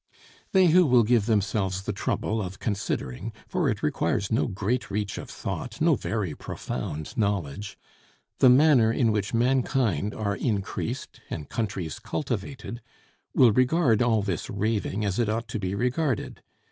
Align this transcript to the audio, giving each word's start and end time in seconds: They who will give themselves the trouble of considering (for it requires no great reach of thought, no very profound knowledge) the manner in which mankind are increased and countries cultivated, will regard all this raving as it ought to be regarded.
They 0.51 0.65
who 0.69 0.87
will 0.87 1.03
give 1.03 1.27
themselves 1.27 1.83
the 1.83 1.93
trouble 1.93 2.41
of 2.41 2.57
considering 2.57 3.33
(for 3.47 3.69
it 3.69 3.83
requires 3.83 4.31
no 4.31 4.47
great 4.47 4.89
reach 4.89 5.19
of 5.19 5.29
thought, 5.29 5.79
no 5.79 5.93
very 5.93 6.33
profound 6.33 7.15
knowledge) 7.15 7.77
the 8.39 8.49
manner 8.49 8.91
in 8.91 9.11
which 9.11 9.35
mankind 9.35 10.15
are 10.15 10.35
increased 10.35 11.21
and 11.29 11.47
countries 11.49 11.99
cultivated, 11.99 12.81
will 13.35 13.51
regard 13.51 14.01
all 14.01 14.23
this 14.23 14.49
raving 14.49 15.05
as 15.05 15.19
it 15.19 15.29
ought 15.29 15.47
to 15.49 15.59
be 15.59 15.75
regarded. 15.75 16.41